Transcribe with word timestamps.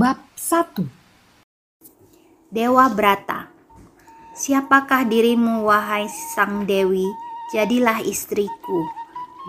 Bab 0.00 0.16
1 0.32 0.80
Dewa 2.48 2.88
Brata 2.88 3.52
Siapakah 4.32 5.04
dirimu 5.04 5.68
wahai 5.68 6.08
sang 6.32 6.64
dewi? 6.64 7.04
Jadilah 7.52 8.00
istriku. 8.00 8.88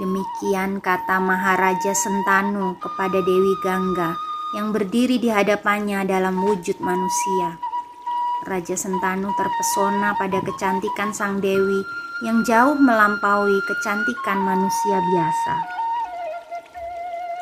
Demikian 0.03 0.83
kata 0.83 1.23
Maharaja 1.23 1.95
Sentanu 1.95 2.75
kepada 2.83 3.23
Dewi 3.23 3.55
Gangga 3.63 4.11
yang 4.59 4.75
berdiri 4.75 5.23
di 5.23 5.31
hadapannya 5.31 6.03
dalam 6.03 6.43
wujud 6.43 6.83
manusia. 6.83 7.55
Raja 8.43 8.75
Sentanu 8.75 9.31
terpesona 9.39 10.19
pada 10.19 10.43
kecantikan 10.43 11.15
sang 11.15 11.39
dewi 11.39 11.79
yang 12.27 12.43
jauh 12.43 12.75
melampaui 12.75 13.55
kecantikan 13.71 14.43
manusia 14.43 14.99
biasa. 14.99 15.80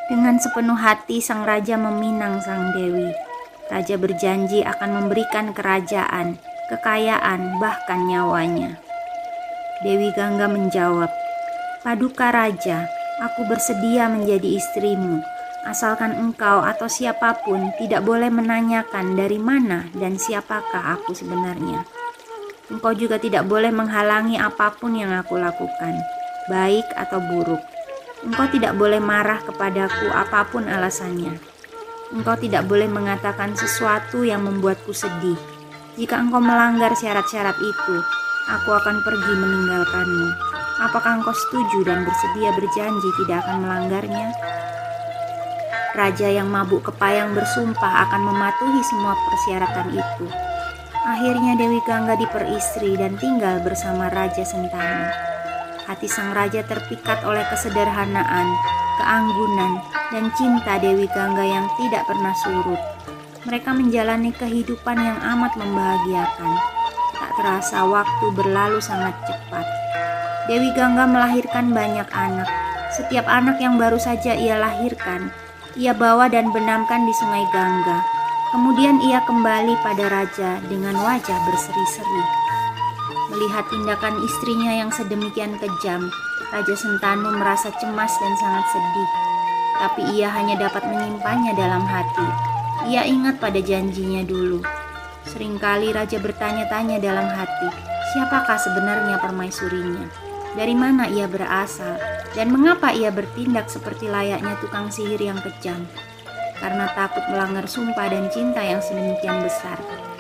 Dengan 0.10 0.42
sepenuh 0.42 0.74
hati 0.74 1.22
sang 1.22 1.46
raja 1.46 1.78
meminang 1.78 2.42
sang 2.42 2.74
dewi. 2.74 3.14
Raja 3.70 3.94
berjanji 3.94 4.66
akan 4.66 4.90
memberikan 4.98 5.54
kerajaan, 5.54 6.42
kekayaan, 6.74 7.62
bahkan 7.62 8.10
nyawanya. 8.10 8.82
Dewi 9.86 10.10
Gangga 10.18 10.50
menjawab, 10.50 11.14
Paduka 11.86 12.34
Raja, 12.34 12.90
aku 13.22 13.46
bersedia 13.46 14.10
menjadi 14.10 14.58
istrimu, 14.58 15.22
asalkan 15.70 16.18
engkau 16.18 16.66
atau 16.66 16.90
siapa 16.90 17.46
pun 17.46 17.70
tidak 17.78 18.02
boleh 18.02 18.34
menanyakan 18.34 19.14
dari 19.14 19.38
mana 19.38 19.94
dan 19.94 20.18
siapakah 20.18 20.98
aku 20.98 21.14
sebenarnya. 21.14 21.86
Engkau 22.74 22.98
juga 22.98 23.22
tidak 23.22 23.46
boleh 23.46 23.70
menghalangi 23.70 24.42
apa 24.42 24.74
pun 24.74 24.98
yang 24.98 25.14
aku 25.14 25.38
lakukan, 25.38 26.02
baik 26.50 26.90
atau 26.98 27.22
buruk. 27.22 27.62
Engkau 28.20 28.52
tidak 28.52 28.76
boleh 28.76 29.00
marah 29.00 29.40
kepadaku 29.48 30.12
apa 30.12 30.44
pun 30.52 30.68
alasannya. 30.68 31.40
Engkau 32.12 32.36
tidak 32.36 32.68
boleh 32.68 32.92
mengatakan 32.92 33.56
sesuatu 33.56 34.28
yang 34.28 34.44
membuatku 34.44 34.92
sedih. 34.92 35.40
Jika 35.96 36.20
engkau 36.20 36.44
melanggar 36.44 36.92
syarat-syarat 37.00 37.56
itu, 37.56 37.96
aku 38.52 38.70
akan 38.76 39.00
pergi 39.08 39.34
meninggalkanmu. 39.40 40.28
Apakah 40.84 41.24
engkau 41.24 41.32
setuju 41.32 41.88
dan 41.88 42.04
bersedia 42.04 42.52
berjanji 42.56 43.10
tidak 43.24 43.44
akan 43.48 43.64
melanggarnya? 43.64 44.36
Raja 45.96 46.28
yang 46.28 46.52
mabuk 46.52 46.92
kepayang 46.92 47.32
bersumpah 47.32 48.08
akan 48.08 48.22
mematuhi 48.32 48.84
semua 48.84 49.16
persyaratan 49.16 49.96
itu. 49.96 50.26
Akhirnya 51.08 51.56
Dewi 51.56 51.80
Gangga 51.88 52.20
diperistri 52.20 53.00
dan 53.00 53.16
tinggal 53.16 53.64
bersama 53.64 54.12
Raja 54.12 54.44
Sentani. 54.44 55.39
Hati 55.90 56.06
sang 56.06 56.38
raja 56.38 56.62
terpikat 56.70 57.26
oleh 57.26 57.42
kesederhanaan, 57.50 58.46
keanggunan, 59.02 59.82
dan 60.14 60.30
cinta 60.38 60.78
Dewi 60.78 61.10
Gangga 61.10 61.42
yang 61.42 61.66
tidak 61.82 62.06
pernah 62.06 62.30
surut. 62.46 62.78
Mereka 63.50 63.74
menjalani 63.74 64.30
kehidupan 64.30 64.94
yang 65.02 65.18
amat 65.18 65.58
membahagiakan. 65.58 66.54
Tak 67.18 67.32
terasa 67.42 67.90
waktu 67.90 68.26
berlalu 68.38 68.78
sangat 68.78 69.18
cepat. 69.26 69.66
Dewi 70.46 70.70
Gangga 70.78 71.10
melahirkan 71.10 71.74
banyak 71.74 72.06
anak. 72.14 72.46
Setiap 72.94 73.26
anak 73.26 73.58
yang 73.58 73.82
baru 73.82 73.98
saja 73.98 74.38
ia 74.38 74.62
lahirkan, 74.62 75.34
ia 75.74 75.98
bawa 75.98 76.30
dan 76.30 76.54
benamkan 76.54 77.02
di 77.02 77.14
sungai 77.18 77.50
Gangga. 77.50 78.06
Kemudian 78.54 79.02
ia 79.10 79.26
kembali 79.26 79.74
pada 79.82 80.06
raja 80.06 80.62
dengan 80.70 81.02
wajah 81.02 81.38
berseri-seri. 81.50 82.24
Melihat 83.30 83.66
tindakan 83.70 84.26
istrinya 84.26 84.74
yang 84.74 84.90
sedemikian 84.90 85.54
kejam, 85.62 86.10
Raja 86.50 86.74
Sentanu 86.74 87.30
merasa 87.38 87.70
cemas 87.78 88.10
dan 88.18 88.34
sangat 88.42 88.66
sedih. 88.74 89.10
Tapi 89.78 90.02
ia 90.18 90.34
hanya 90.34 90.58
dapat 90.58 90.82
menyimpannya 90.90 91.54
dalam 91.54 91.86
hati. 91.86 92.28
Ia 92.90 93.06
ingat 93.06 93.38
pada 93.38 93.62
janjinya 93.62 94.26
dulu. 94.26 94.66
Seringkali 95.30 95.94
Raja 95.94 96.18
bertanya-tanya 96.18 96.98
dalam 96.98 97.30
hati, 97.30 97.70
siapakah 98.12 98.58
sebenarnya 98.58 99.22
permaisurinya? 99.22 100.10
Dari 100.58 100.74
mana 100.74 101.06
ia 101.06 101.30
berasal? 101.30 102.02
Dan 102.34 102.50
mengapa 102.50 102.90
ia 102.90 103.14
bertindak 103.14 103.70
seperti 103.70 104.10
layaknya 104.10 104.58
tukang 104.58 104.90
sihir 104.90 105.22
yang 105.22 105.38
kejam? 105.46 105.86
Karena 106.58 106.90
takut 106.98 107.22
melanggar 107.30 107.70
sumpah 107.70 108.10
dan 108.10 108.26
cinta 108.34 108.66
yang 108.66 108.82
sedemikian 108.82 109.46
besar. 109.46 109.78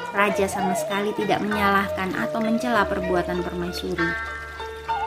Raja 0.09 0.49
sama 0.49 0.73
sekali 0.73 1.13
tidak 1.13 1.39
menyalahkan 1.45 2.13
atau 2.17 2.41
mencela 2.41 2.81
perbuatan 2.85 3.45
permaisuri. 3.45 4.09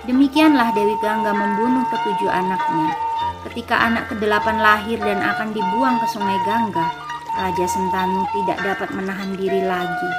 Demikianlah 0.06 0.74
Dewi 0.74 0.94
Gangga 1.02 1.34
membunuh 1.34 1.86
ketujuh 1.90 2.30
anaknya. 2.30 2.94
Ketika 3.50 3.74
anak 3.74 4.06
kedelapan 4.10 4.62
lahir 4.62 5.02
dan 5.02 5.18
akan 5.18 5.50
dibuang 5.50 5.98
ke 5.98 6.06
sungai 6.10 6.38
Gangga, 6.46 6.86
Raja 7.34 7.66
Sentanu 7.66 8.22
tidak 8.30 8.58
dapat 8.62 8.88
menahan 8.94 9.34
diri 9.34 9.62
lagi. 9.66 10.10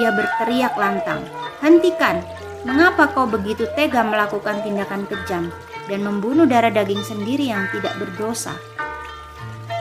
Ia 0.00 0.12
berteriak 0.12 0.76
lantang, 0.76 1.24
Hentikan! 1.60 2.20
Mengapa 2.60 3.08
kau 3.16 3.24
begitu 3.24 3.64
tega 3.72 4.04
melakukan 4.04 4.60
tindakan 4.60 5.08
kejam 5.08 5.48
dan 5.88 6.00
membunuh 6.04 6.44
darah 6.44 6.68
daging 6.68 7.00
sendiri 7.00 7.48
yang 7.48 7.64
tidak 7.72 7.96
berdosa? 7.96 8.52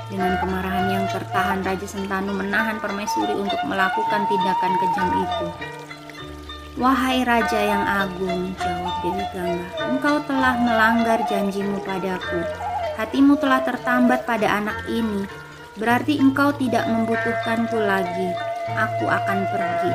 Dengan 0.10 0.42
kemarahan 0.42 0.90
yang 0.90 1.06
tertahan, 1.14 1.62
Raja 1.62 1.86
Sentanu 1.86 2.34
menahan 2.34 2.82
permaisuri 2.82 3.38
untuk 3.38 3.62
melakukan 3.70 4.26
tindakan 4.26 4.74
kejam 4.82 5.10
itu. 5.22 5.48
Wahai 6.82 7.22
Raja 7.22 7.60
yang 7.62 7.86
agung, 7.86 8.58
jawab 8.58 8.96
Dewi 9.06 9.26
Gangga, 9.30 9.68
engkau 9.86 10.18
telah 10.26 10.58
melanggar 10.58 11.22
janjimu 11.30 11.78
padaku. 11.86 12.42
Hatimu 12.98 13.38
telah 13.38 13.62
tertambat 13.62 14.26
pada 14.26 14.50
anak 14.60 14.82
ini. 14.90 15.30
Berarti 15.78 16.18
engkau 16.18 16.52
tidak 16.58 16.90
membutuhkanku 16.90 17.78
lagi. 17.78 18.34
Aku 18.74 19.06
akan 19.06 19.46
pergi. 19.54 19.94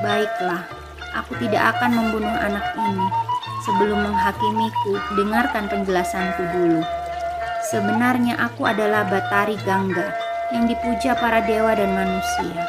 Baiklah, 0.00 0.64
aku 1.12 1.36
tidak 1.44 1.76
akan 1.76 1.90
membunuh 1.92 2.36
anak 2.40 2.64
ini. 2.74 3.06
Sebelum 3.68 4.00
menghakimiku, 4.00 4.96
dengarkan 5.18 5.68
penjelasanku 5.68 6.42
dulu. 6.54 6.80
Sebenarnya 7.66 8.38
aku 8.38 8.62
adalah 8.62 9.02
Batari 9.10 9.58
Gangga 9.66 10.14
yang 10.54 10.70
dipuja 10.70 11.18
para 11.18 11.42
dewa 11.42 11.74
dan 11.74 11.98
manusia. 11.98 12.62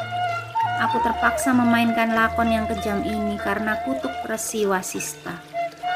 Aku 0.89 0.97
terpaksa 1.05 1.53
memainkan 1.53 2.17
lakon 2.17 2.49
yang 2.49 2.65
kejam 2.65 3.05
ini 3.05 3.37
karena 3.37 3.77
kutuk 3.85 4.09
Resi 4.25 4.65
Wasista. 4.65 5.37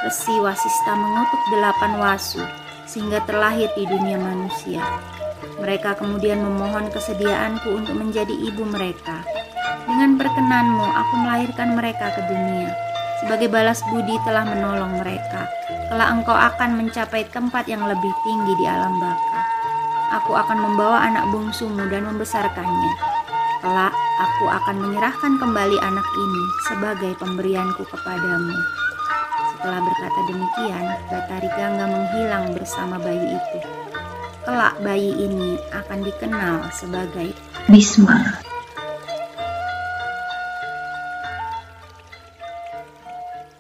Resi 0.06 0.38
Wasista 0.38 0.94
mengutuk 0.94 1.42
delapan 1.50 1.98
wasu 1.98 2.46
sehingga 2.86 3.26
terlahir 3.26 3.74
di 3.74 3.90
dunia 3.90 4.22
manusia. 4.22 4.86
Mereka 5.58 5.98
kemudian 5.98 6.38
memohon 6.46 6.94
kesediaanku 6.94 7.74
untuk 7.74 7.98
menjadi 7.98 8.34
ibu 8.34 8.70
mereka. 8.70 9.26
Dengan 9.90 10.14
berkenanmu, 10.22 10.88
aku 10.94 11.14
melahirkan 11.26 11.74
mereka 11.74 12.14
ke 12.14 12.22
dunia. 12.30 12.91
Sebagai 13.22 13.54
balas 13.54 13.86
budi 13.94 14.18
telah 14.26 14.44
menolong 14.44 14.98
mereka 14.98 15.46
kelak 15.92 16.08
engkau 16.08 16.32
akan 16.32 16.80
mencapai 16.80 17.28
tempat 17.36 17.68
yang 17.68 17.84
lebih 17.84 18.16
tinggi 18.24 18.56
di 18.56 18.64
alam 18.64 18.96
baka. 18.96 19.44
Aku 20.24 20.32
akan 20.40 20.64
membawa 20.64 21.04
anak 21.04 21.28
bungsumu 21.36 21.84
dan 21.92 22.08
membesarkannya. 22.08 22.94
Kelak 23.60 23.92
aku 24.24 24.46
akan 24.48 24.76
menyerahkan 24.88 25.36
kembali 25.36 25.78
anak 25.84 26.08
ini 26.16 26.44
sebagai 26.72 27.12
pemberianku 27.20 27.84
kepadamu. 27.92 28.56
Setelah 29.52 29.84
berkata 29.84 30.20
demikian, 30.32 30.86
Batari 31.12 31.50
Gangga 31.60 31.86
menghilang 31.92 32.56
bersama 32.56 32.96
bayi 32.96 33.28
itu. 33.36 33.60
Kelak 34.48 34.80
bayi 34.80 35.12
ini 35.12 35.60
akan 35.76 36.00
dikenal 36.08 36.72
sebagai 36.72 37.36
Bisma. 37.68 38.42